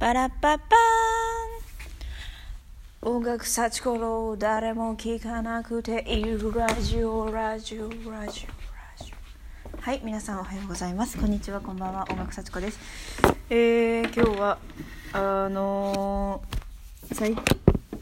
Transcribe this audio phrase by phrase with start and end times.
[0.00, 8.46] パラッパッパーン音楽幸子の誰も聞かなくているラジオラジオラジオラジ
[9.76, 9.78] オ。
[9.78, 11.18] はい皆さんおはようございます。
[11.18, 12.06] こんにちはこんばんは。
[12.10, 12.78] 音楽幸子です。
[13.50, 14.58] えー、今日は
[15.12, 17.36] あのー、さい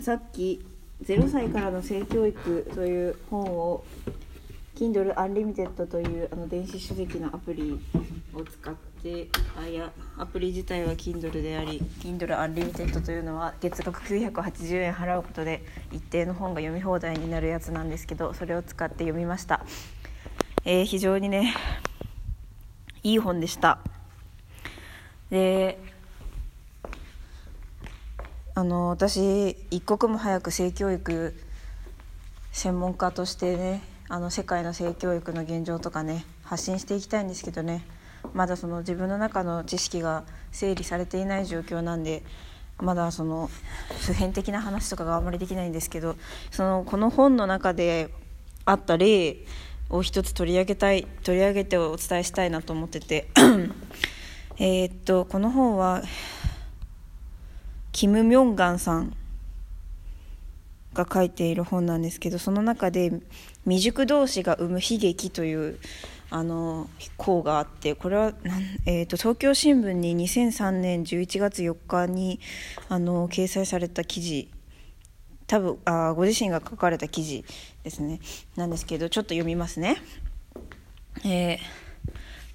[0.00, 0.64] さっき
[1.04, 3.82] 0歳からの性教育という本を
[4.76, 7.72] Kindle Unlimited というあの電子書籍のアプリ
[8.32, 15.62] を使ってあやアプリ自体は Kindle であり Kindle Unlimited というのは月額980円払うことで
[15.92, 19.64] 一定の本が読み放題になるやつなんですけどそれを使って読みました、
[20.64, 21.54] えー、非常にね
[23.02, 23.78] いい本でした。
[25.30, 25.78] で
[28.54, 31.34] あの私一刻も早く性教育
[32.50, 37.84] 専門家としてねあの世界の性教育の現状とかね発信していきたいんですけどね。
[38.34, 42.22] まだその自分の中の知識が整理されていない状況なんで
[42.78, 43.50] まだその
[44.06, 46.16] 普遍的な話とかがあんまりできないんですけど
[46.50, 48.10] そのこの本の中で
[48.64, 49.38] あった例
[49.90, 53.28] を一つ取り上げたい取り上げてお伝えしたいなと思ってて
[54.58, 56.02] えっとこの本は
[57.92, 59.16] キム・ミョンガンさん
[60.94, 63.12] が書いている本なんですけどその中で
[63.64, 65.78] 「未熟同士が生む悲劇」という
[66.30, 68.34] あの項があってこれは、
[68.84, 72.40] えーと、東京新聞に2003年11月4日に
[72.88, 74.50] あの掲載された記事
[75.46, 77.44] 多分あご自身が書かれた記事
[77.82, 78.20] ですね
[78.56, 79.96] なんですけどちょっと読みますね。
[81.24, 81.88] えー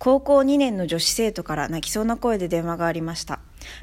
[0.04, 3.40] 高校2年の女子生徒から泣きそうな声で電話がありました。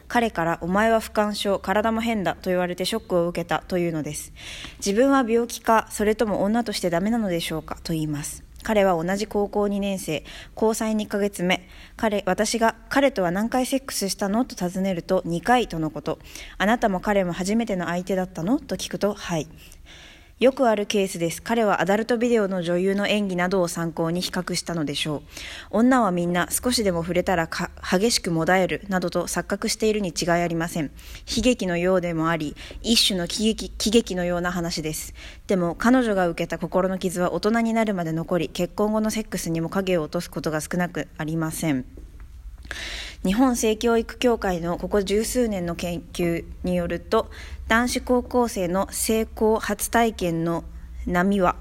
[0.07, 4.35] 彼からお前は不干渉、体も変だと言われてショックを受けたというのです。
[4.85, 8.50] 自分は病気か、それとも女としてダメなのでしょうかと言います。
[8.63, 11.67] 彼は同じ高校2年生、交際2ヶ月目。
[11.97, 14.45] 彼、私が、彼とは何回セックスしたの？
[14.45, 16.19] と尋ねると、2回とのこと。
[16.59, 18.61] あなたも彼も初めての相手だったの？
[18.61, 19.49] と聞くと、はい。
[20.41, 21.43] よくあるケースです。
[21.43, 25.23] 彼はアダルトビデオの女優の演技などを参考に比較したのでしょう。
[25.69, 27.47] 女はみんな少しでも触れたら
[27.83, 30.93] 激しくもだえるなどと錯覚しているに違いありません。
[31.27, 35.13] 悲劇のようでもあり、一種の喜劇喜劇のような話です。
[35.47, 41.85] でも彼女が受けた心の傷は大人になるまで残り、結婚後のセックスにも影を落とすことが少なくありません。
[43.25, 47.31] 日本性教育協会のここ十数年の研究によると
[47.69, 50.65] 男子高校生の性交初体験の
[51.07, 51.57] 波は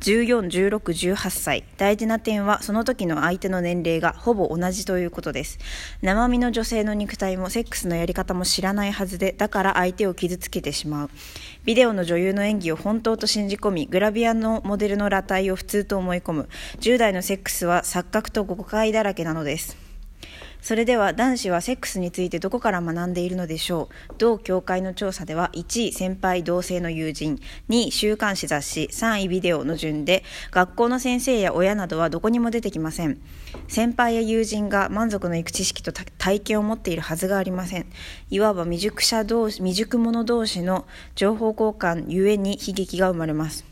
[0.00, 1.64] 14、16、18歳。
[1.76, 5.58] 大事な点は、その時の相手の年齢がほぼ同じということです。
[6.02, 11.10] 生身の女性の肉体もセックスのやり方も知らないはずで、だから相手を傷つけてしまう。
[11.64, 16.48] ビデオの女優の演技を本当と信じ込み、グラビアのモデルの裸体を普通と思い込む。
[16.78, 19.87] 10代のセックスは錯覚と誤解だらけなのです。
[20.68, 24.14] それでは男子はセックスについてどこから学んでいるのでしょう？
[24.18, 27.40] 同協会の調査では1位先輩同性の友人
[27.70, 33.18] 2位週刊誌雑誌3位ビデオの順で学校の先生や親などはどこにも出てきません。
[33.66, 37.86] 先輩や友人が満足のいく知識と体験を持っているはずがありません。
[38.28, 43.64] いわば未熟者同士未熟者同士の情報交換ゆえに悲劇が生まれます。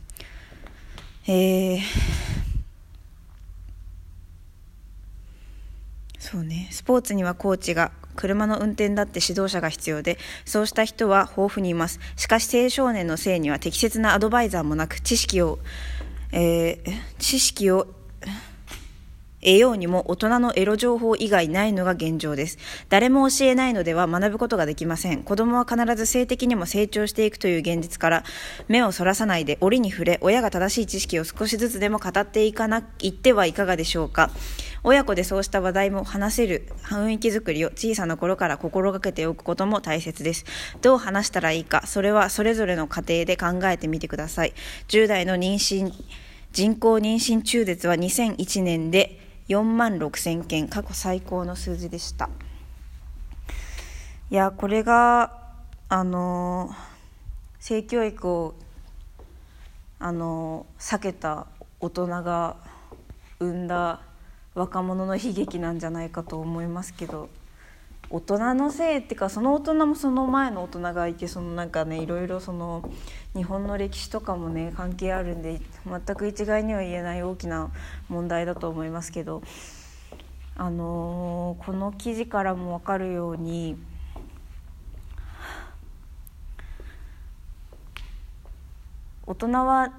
[1.29, 2.26] えー
[6.27, 6.69] そうね。
[6.73, 12.01] スポーツにはコーチが車の運転だって指導者が必要でそうした人は豊富にいます。
[12.17, 15.61] しかし青少年のせいには適切なアドバイザーもなく知識を、
[16.33, 17.87] えー、知識を
[19.41, 22.59] 得ようにも大人のエロ情報以外ないのが現状です。
[22.89, 25.23] 誰も教えないのでは学ぶことができません。
[25.23, 28.25] 子供は必ず性的にも成長していくという現実から
[28.69, 34.31] 目をそらさないで折に触れ、親が正しい知識を少しずつでも語っていかな、言ってはいかがでしょうか。
[34.83, 40.45] 親子でそうした話題も話せる雰囲気づくりを小さな頃から心がけておくことも大切です。
[40.81, 44.55] どう話したらいいか、それはそれぞれの家庭で考えてみてください。
[44.89, 45.93] 10代の妊娠、
[46.53, 52.29] 人工妊娠中絶は2001年で4万6千件過去最高の数字でした。
[54.31, 55.39] いやこれが
[55.89, 56.75] あの
[57.61, 58.55] 性教育を
[59.99, 61.47] あの避けた
[61.81, 62.57] 大人が
[63.39, 64.01] 生んだ
[64.55, 67.29] 若者の悲劇なんじゃないかと思いますけど
[68.09, 72.89] 大人のせいっていうかその大人もその前の大人がいてそのなんかねいろいろその
[73.37, 77.71] 日本の歴史とかもね関係あるんで全く一概には言えない大きな
[78.09, 79.43] 問題だと思いますけど
[80.57, 83.77] あのー、この記事からも分かるように
[89.27, 89.93] 大人は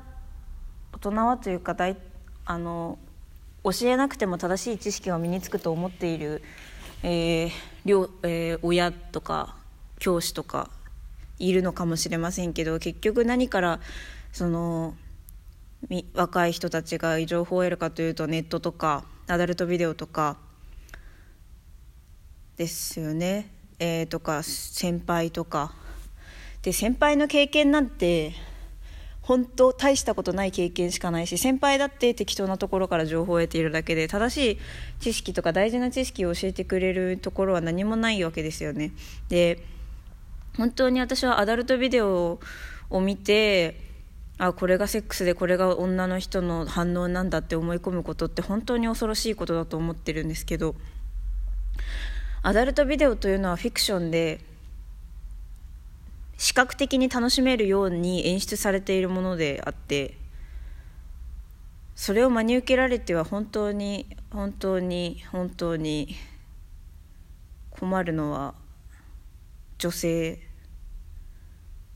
[0.93, 1.95] 大人はというか大
[2.43, 2.97] あの
[3.63, 6.41] 教えなくても正しい知識が身につくと思っている
[7.03, 9.55] えーえー親とか
[9.99, 10.71] 教師とか
[11.39, 13.79] いるのかもしれませんけど結局何から
[14.31, 14.95] その
[16.13, 20.37] 若い人たちが情報を得るかというとネットとかアダルトビデオとか
[22.55, 25.73] ですよね、えーとか先輩とか。
[26.63, 28.33] で先輩の経験なんて
[29.21, 34.57] 本当大したことない経験しかないし先輩だって適当なところから情報を得ているだけで正しい
[34.99, 38.91] 知識とか大事な知識を教えてくれるところは何もないわけですよね。
[39.29, 39.59] で
[40.57, 42.39] 本当に私はアダルトビデオ
[42.89, 43.79] を見て
[44.39, 50.75] あこれがセックスでこれが女の人の反応なんだって思い込むことって本当に恐ろしいことだと思ってるんですけど
[52.43, 54.41] アダルトビデオというのはフィクションで
[56.37, 60.17] 視覚的に楽しめるように演出されているものであって
[61.95, 66.15] それを真に受けられては本当に本当に本当に
[67.71, 68.53] 困るのは
[69.79, 70.46] 女性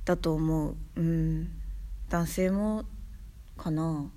[0.06, 0.75] だと思う。
[0.95, 1.51] うん。
[2.09, 2.86] 男性も
[3.57, 4.09] かな。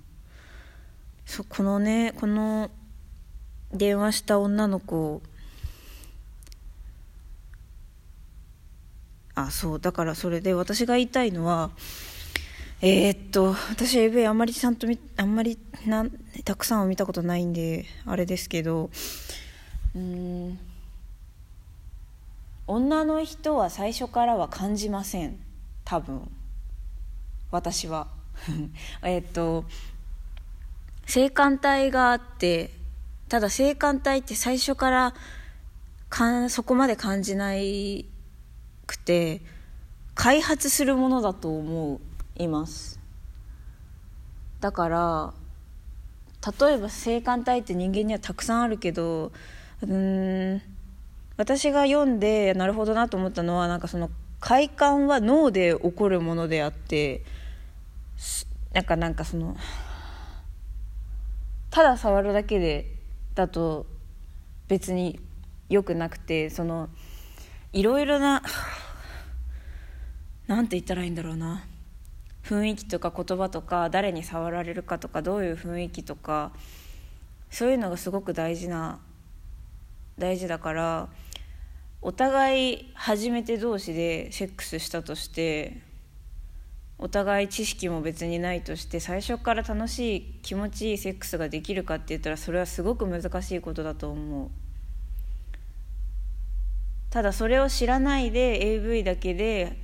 [1.25, 2.69] そこのねこの
[3.73, 5.21] 電話した女の子。
[9.33, 9.79] あそう。
[9.79, 11.71] だからそれで私が言いたいのは
[12.81, 16.05] えー、っと私 AV あんまりちゃんとあんまりな
[16.43, 18.89] たくさんは見たことないんであれですけど
[19.95, 20.59] うん。
[22.67, 25.44] 女の人は最初からは感じません。
[25.85, 26.29] 多分。
[27.51, 28.07] 私は。
[29.01, 29.63] えっと
[31.05, 32.71] 性感帯があって
[33.29, 35.13] ただ性感帯って最初から
[36.09, 38.05] かんそこまで感じない
[38.85, 39.41] くて
[40.13, 41.99] 開発するものだと思
[42.37, 42.99] います。
[44.61, 45.33] だから
[46.59, 49.31] 例えば性感帯って人間にはたくさんあるけど
[49.81, 50.61] うん
[51.37, 54.09] 私が読んでなるほどなと思ったのはなんかその
[54.45, 57.23] 快感は脳で起こるものであって
[58.73, 59.57] なんかなんかその
[61.71, 62.91] ただ触るだけで
[63.33, 63.87] だと
[64.67, 65.19] 別に
[65.67, 66.89] 良くなくてその
[67.73, 68.43] いろいろな
[70.45, 71.65] 何て言ったらいいんだろうな。
[72.43, 76.51] 雰囲気とか言葉とか誰に触られるかとかどういう雰囲気とか
[77.49, 78.99] そういうのがすごく大事な
[80.19, 81.09] 大事だから
[82.07, 85.81] お互い初めて同士でセックスしたとして
[86.99, 94.51] お互い知識も別にないとして最初から楽しい気持ちいいセックスができるかって言ったらそれはすごく難しいことだと思う。
[97.09, 99.75] ただそれを知らないで AV だけで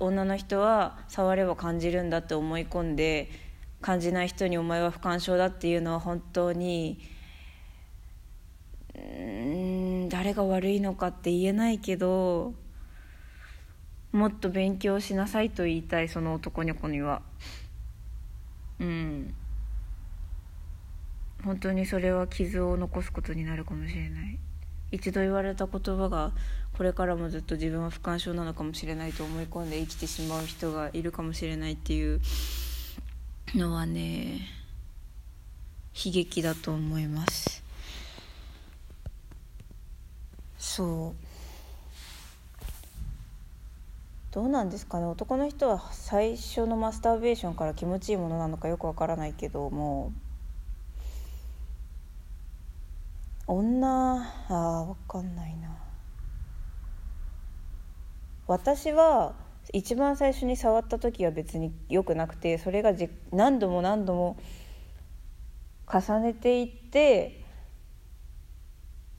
[0.00, 3.28] 女の人は触れば感じるんだって思い込んで
[3.82, 7.06] 感じない人にお前は不干渉だっていうのは本当に
[8.94, 9.57] うん
[10.18, 12.52] 誰が悪いのかって言えないけど
[14.10, 17.22] もっと勉強しなさいと言いたいその男の子には。
[18.80, 19.32] うん。
[21.44, 24.40] 本当にそれは傷を残すことになるかもしれない。
[24.90, 26.32] 一度言われた言葉が
[26.76, 32.20] これからもずっと自分は不干渉なのかもしれないと思い込んで生きてしまう人がいるかもしれないっていう
[33.54, 34.40] のはね
[35.94, 37.67] 悲劇だと思います。
[40.58, 41.28] そう。
[44.30, 45.06] どうなんですかね。
[45.06, 50.12] 男の人は最初のマスターベーションから気持ちいいものなのかよくわからないけども
[53.46, 55.76] 女あ分かんないな。
[58.46, 59.34] 私は
[59.72, 64.36] 一番最初に触った時は別に良くなくてそれがじ何度も何度も
[65.90, 67.42] 重ねていって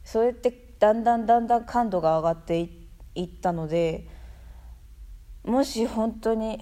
[0.04, 2.70] そうやってだんだんだんだん感度が上がって
[3.16, 4.08] いったので
[5.44, 6.60] もし本当に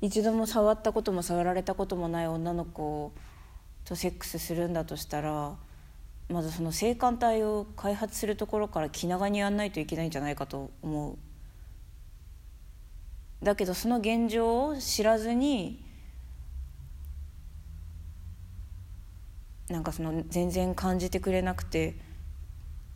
[0.00, 3.12] 一度も触ったことも触られたこともない女の子
[3.84, 5.56] とセックスするんだとしたら
[6.28, 11.16] まずその性感帯を開発するところから気長にやんないといけないんじゃないかと思う。
[13.44, 15.82] だけどその現状を知らずに
[19.68, 21.96] なんかその全然感じてくれなくて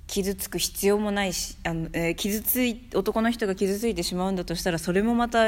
[0.06, 5.46] 傷つく必要もないしあの、えー、傷つい男の人が傷ついてしまうんだとしたらそれもまた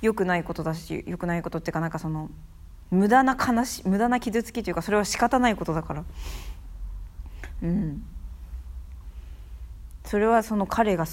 [0.00, 2.30] 良くないことだし良くないことっていうかなんかその
[2.90, 6.04] 無駄な悲し無駄な傷つきというかそれは仕方ないことだから。
[7.62, 8.02] うん。
[10.04, 11.04] それはその彼が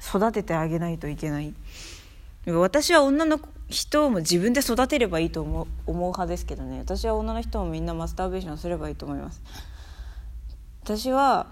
[0.00, 1.54] 育ててあげないといけない。
[2.46, 6.78] 私は女の人も自分で育てればいいと思う思う派ですけどね。
[6.78, 9.42] 私は女の人もみんなマスターベーションすればいいと思います。
[10.82, 11.48] 私は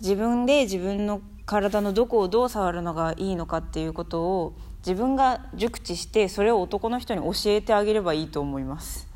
[0.00, 9.08] 自分で自分の体のどこをどう触るのがいいのかっていうことを自分が熟知してそれを男の人に教えてあげればいいと思います、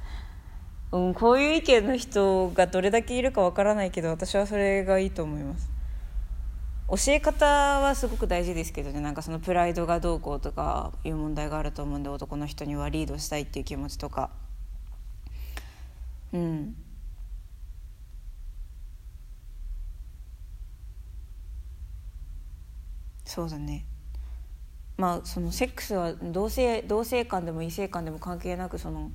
[0.93, 5.75] うん、こういう意見の人がどれだけいるかわからないけど私はそれがいいと思います。
[6.87, 9.00] 教え方はすごく大事ですけどね。
[9.00, 14.31] なんかそのプライドがどうこうとかいう問題があると思うんで男の人にはリードしたいっていう気持ちとか。
[16.35, 16.76] うん。
[23.25, 23.87] そうだね。
[24.97, 29.11] まあそのセックスは同性同性間でも異性間でも関係なくその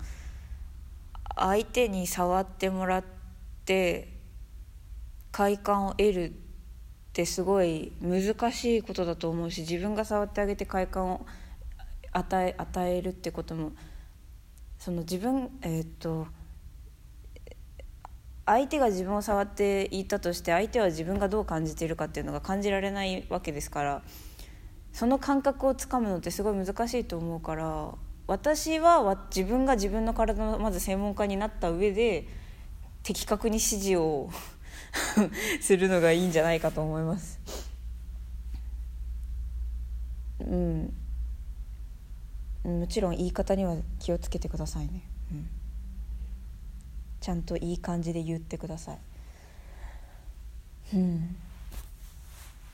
[1.36, 3.04] 相手に触ってもらっ
[3.66, 4.10] て
[5.32, 6.34] 快感を得るっ
[7.14, 11.26] てすごい難しいことだと思うし自分が触ってあげて快感を
[12.12, 13.72] 与え与えるってことも
[14.78, 16.28] その自分えー、っと
[18.50, 24.02] 相手が自分を触っていたとして相手は自分がどう感じているかっていうのが感じられないわけですから
[24.92, 27.94] その感覚をつかむのってすごい難しいと思うから
[28.26, 32.28] 私は自分が自分の体のまず専門家になった上で
[33.04, 34.32] 的確に指示を
[35.62, 37.40] するのがいいんじゃないかと思います。
[40.40, 40.94] うん、
[42.64, 45.04] もちろん言い方には気をつけてくださいね。
[45.32, 45.59] うん
[47.22, 48.98] ちゃんといい感じで言ってください。
[50.96, 51.36] うん。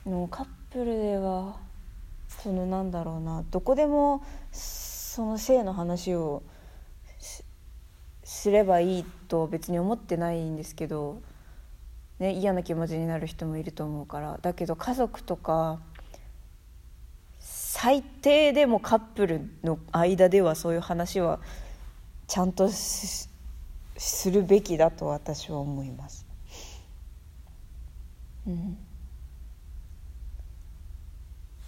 [0.06, 1.58] もカップルでは
[2.28, 6.44] そのなんだろうなどこでもその性の話を
[8.24, 11.22] すればいいと別に思ってないんですけど、
[12.20, 15.80] ね、嫌な気持ちになる人もいると思うからだけど家族とか
[17.40, 21.40] 最低でもカップルの間ではそういう話は
[22.28, 23.28] ちゃんとし
[23.98, 26.26] するべきだと私は思います。
[28.48, 28.78] うん、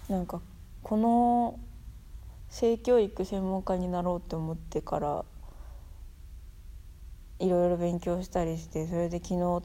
[0.08, 0.40] なんか
[0.82, 1.58] この
[2.48, 5.24] 性教育専門家になろうと思ってから
[7.40, 9.62] いろいろ勉強したりしてそれで昨日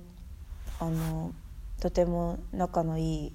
[0.80, 1.34] あの
[1.80, 3.34] とても仲のいい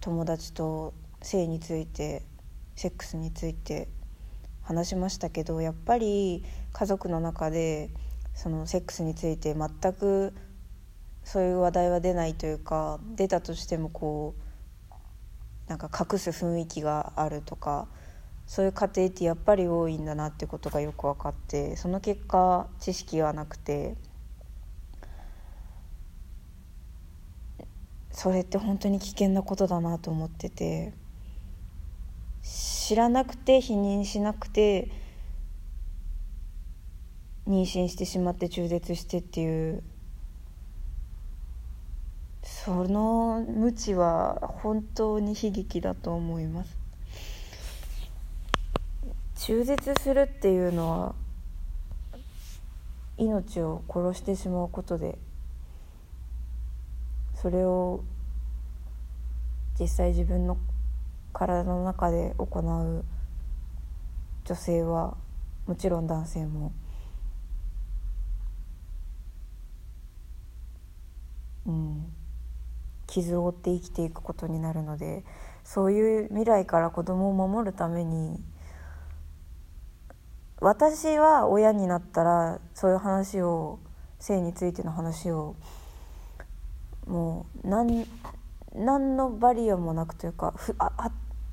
[0.00, 2.22] 友達と性について
[2.76, 3.88] セックスについて
[4.62, 7.90] 話しましたけどやっぱり家族の中で
[8.38, 10.32] そのセックスについて全く
[11.24, 14.36] そういう話題は出ないというか出たとしてもこ
[15.66, 17.88] うなんか隠す雰囲気があるとか
[18.46, 23.96] そういう家庭ってやっぱり多いんだなってことがよく分かってその結果知識がなくて
[28.12, 30.94] それって本当に危険なことだなと思ってて
[32.44, 35.07] 知らなくて否認しなくて
[37.48, 39.82] 妊娠してしまって中絶してっていう。
[42.42, 46.78] その無知は本当に悲劇だと思います。
[49.48, 51.14] 中絶するっていうのは
[53.16, 55.16] 命を殺してしまうことで
[57.34, 58.04] それを
[59.78, 60.58] 実際自分の
[61.32, 63.04] 体の中で行う
[64.44, 65.16] 女性は
[65.66, 66.72] もちろん男性も
[71.68, 72.12] うん、
[73.06, 75.24] 傷を負って生きていくことになるので
[75.62, 78.42] そういう未来から子供を守るために
[80.60, 83.78] 私は親になったらそういう話を
[84.18, 85.54] 性についての話を
[87.06, 88.06] もう何
[88.74, 91.10] 何のバリアもなくというかふああ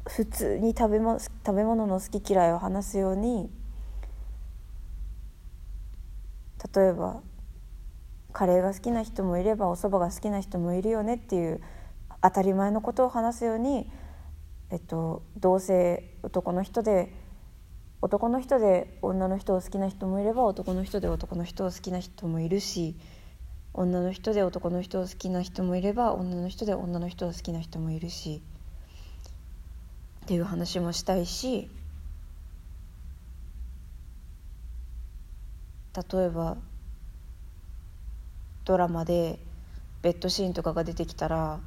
[0.08, 3.50] 普通に食べ,、ま、食べ物の好き嫌いを話すように
[6.74, 7.22] 例えば
[8.36, 11.62] カレーが好きな人もいればお蕎麦が好きな人もいるよねっていう
[12.22, 13.90] 当たり前のことを話すように、
[14.72, 17.14] えっと、同性男の人で
[18.02, 22.98] 男の人で女の人を好きな人もいれば男の人で男の人を好きな人もいるし
[23.74, 28.42] 女の人で男の人を好きな人もいれば女の人で女の人を好きな人もいるし
[30.26, 31.70] っていう話もしたいし
[36.14, 36.58] 例えば
[38.66, 39.40] ドラマで
[40.02, 41.60] ベッドシーンとかが出てきたら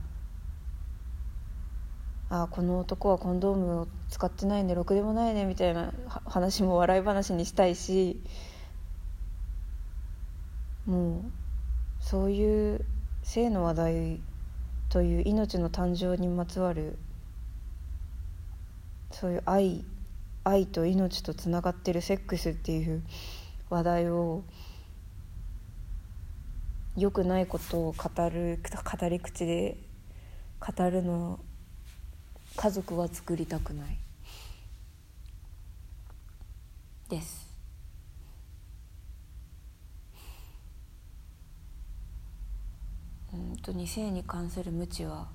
[2.30, 5.92] あこの男はコンドームを使ってないねろくでもないねみたいな
[6.26, 8.20] 話も笑い話にしたいし
[10.86, 11.22] もう
[12.00, 12.84] そういう
[13.22, 14.20] 性の話題
[14.88, 16.98] という命の誕生にまつわる
[19.10, 19.84] そういう愛
[20.44, 23.02] 愛と命とつながってるセックスっていう
[23.68, 24.44] 話題を
[26.98, 28.58] 良くないことを語る
[28.98, 29.76] 語り口で
[30.58, 31.38] 語るの
[32.56, 33.98] 家族は作りたくない。
[37.08, 37.46] です。
[43.32, 45.28] うんと2世に関する無知は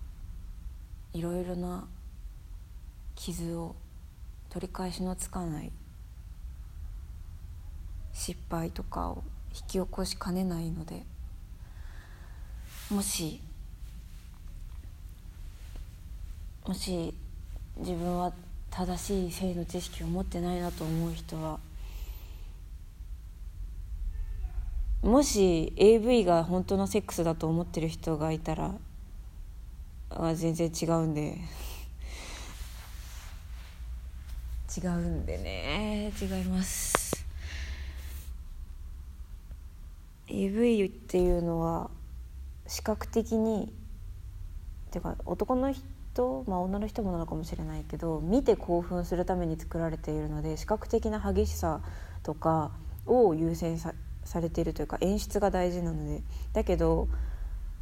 [1.14, 1.88] いろいろな
[3.16, 3.78] 傷を
[4.50, 5.72] 取り返しのつかない
[8.12, 11.06] 失敗とかを引き起こしかねないので
[12.90, 13.40] もし
[16.66, 17.14] もし
[17.78, 18.32] 自分は
[18.70, 21.60] 正しい性の知識を持ってないなと思う人は
[25.02, 28.74] もし AV が本当のセックスだと思ってる人がいたら
[30.10, 31.38] あ全然違うんで。
[34.76, 36.12] 違うんでね。
[36.20, 37.26] 違います。
[40.28, 41.92] AV っていうのは
[42.74, 43.72] 視覚的に
[44.90, 51.82] てか男の人、まあ、女の人もなのかもしれないけど見て興奮するために作られているので視覚的な激しさ
[52.24, 52.72] とか
[53.06, 56.24] を優先さされているというか演出が大事なので。
[56.54, 57.10] だけど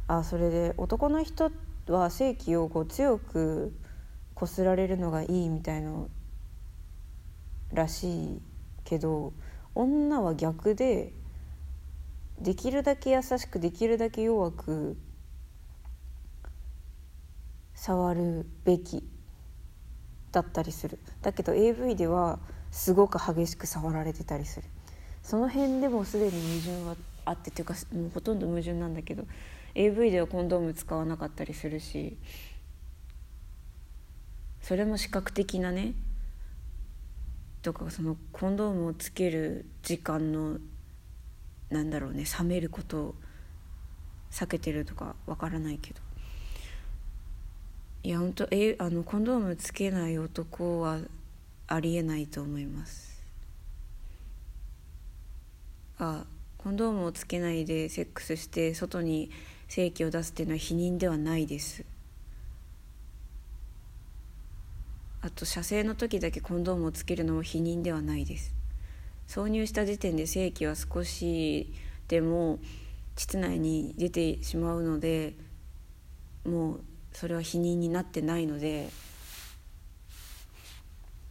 [0.08, 1.50] あそれで男の人
[1.88, 3.72] は性器をこう強く
[4.34, 6.10] こすられるのがいいみたいの
[7.72, 8.42] らしい
[8.84, 9.32] けど
[9.74, 11.14] 女は逆で
[12.40, 14.96] できるだけ優しくできるだけ弱く
[17.74, 19.04] 触るべき
[20.30, 20.98] だったりする。
[21.20, 22.38] だけど AV では
[22.70, 24.68] すごく激しく触られてたりする。
[25.22, 29.24] その辺でもすでに矛盾はあってっていうかもうほとんど矛盾なんだけど
[29.74, 32.18] AV ではコンドーム使わなかったりするし
[34.60, 35.94] それも視覚的なね
[37.62, 40.58] とかそのコンドームをつける時間の
[41.72, 43.14] なんだろうね冷めることを
[44.30, 46.00] 避けてるとかわからないけど。
[48.04, 50.98] いや本当えあのコンドームつけない男は
[51.68, 53.22] ありえないと思います。
[55.98, 56.24] あ
[56.58, 59.30] コンドームをつけないでセックスして外に
[59.68, 61.84] 性器を出すっていうのは否認ではないです。
[65.20, 68.61] あと射精の時だけコンドームをつけるのも否認ではないです。
[69.28, 71.72] 挿入した時点で性器は少し
[72.08, 72.58] でも
[73.16, 75.34] 膣内に出てしまうので
[76.44, 76.80] もう
[77.12, 78.88] それは否認になってないので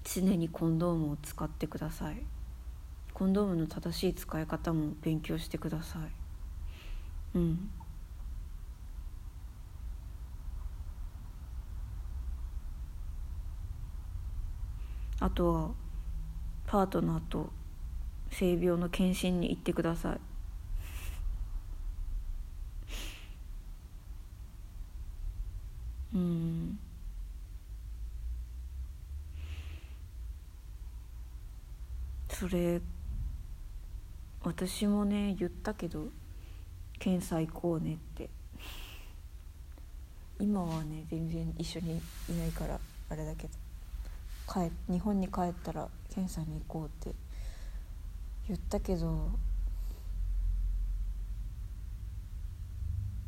[0.03, 2.17] 常にコンドームを使ってください。
[3.13, 7.37] コンドームの正しい使い方も勉強してください。
[7.37, 7.69] うん。
[15.19, 15.69] あとは
[16.65, 17.51] パートナーと
[18.31, 20.19] 性病の検診に行ってください。
[26.15, 26.79] うん。
[32.29, 32.81] それ
[34.43, 36.07] 私もね言ったけど
[36.97, 38.29] 検査行こうねって。
[40.39, 43.53] 今はね全然一緒にいないからあれだけど。
[44.51, 47.15] 帰日本に帰ったら検査に行こうって。
[48.51, 49.29] 言ったけど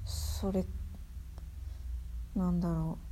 [0.05, 0.65] それ
[2.36, 3.03] なんだろう。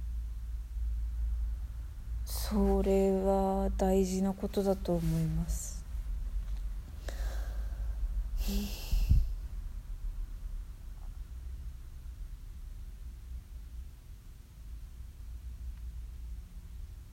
[2.30, 5.86] それは大事なことだと思います。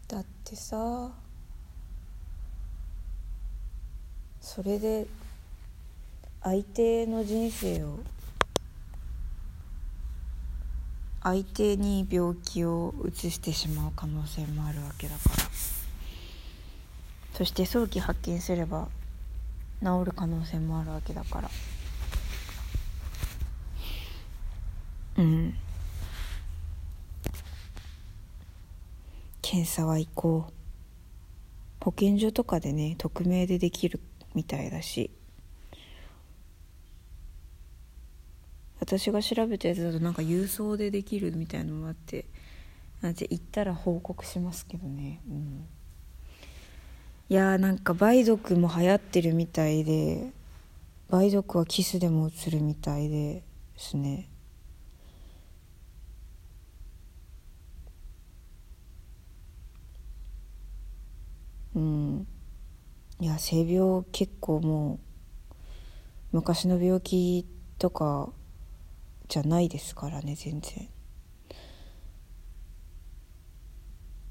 [0.08, 1.12] だってさ
[4.58, 5.06] それで
[6.42, 8.00] 相手の人生を
[11.22, 15.36] 相手に病気をうつしてしまう可能性もあるわけだから。
[17.34, 18.88] そして早期発見すれば
[19.80, 21.50] 治る可能性もあるわけだから。
[25.18, 25.54] うん。
[29.40, 30.52] 検査は行こう。
[31.84, 34.00] 保健所とかでね匿名でできる
[34.34, 35.10] みたいだし。
[38.80, 42.26] 私が調べたやつだとなんか郵送でできるみたいのもあって。
[43.00, 45.20] なんて行ったら報告しますけどね。
[45.28, 45.68] うん。
[47.28, 50.32] いやーなんか梅毒も流行ってるみたいで。
[51.10, 53.42] 梅毒はキスでもうつるみたいで
[53.78, 54.28] すね。
[61.74, 62.26] うん。
[63.20, 65.00] いや性病結構も
[66.32, 67.46] う昔の病気
[67.78, 68.30] とか
[69.28, 70.88] じゃないですからね全然。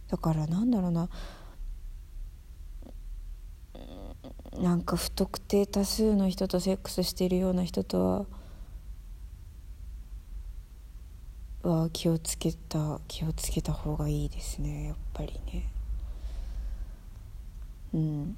[0.07, 1.09] だからなんだろうな。
[4.57, 8.25] なんか不特定多数の人とセックスしているような人と
[11.63, 15.69] はは気をつけた気をつけた方がいいですねやっぱりね。
[17.93, 18.37] うん。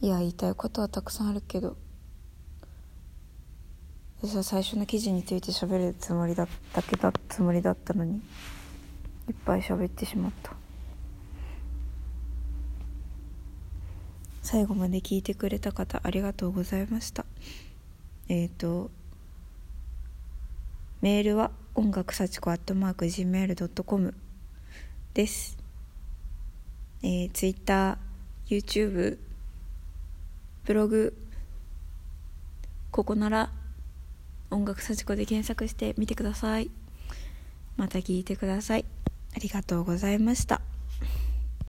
[0.00, 1.76] いや言いたいことはたくさんあるけど。
[4.20, 8.16] 私は最初の記事について喋るつもりだったけだつもりだったのに
[9.28, 10.52] いっぱい喋ってしまった。
[14.42, 17.26] 最後まで聞いてくれた方ありがとうございました。
[18.28, 18.90] えっ、ー、と
[21.00, 24.14] メールは音楽幸子アットマーク Gmail.com
[25.14, 25.58] です。
[27.02, 27.98] えー、Twitter、
[28.48, 29.18] YouTube
[30.68, 31.16] ブログ
[32.90, 33.50] ここなら
[34.50, 36.70] 音楽サジコで検索してみてください。
[37.78, 38.84] また聞いてください。
[39.34, 40.60] ありがとうございました。